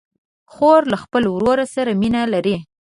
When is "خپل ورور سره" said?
1.03-1.91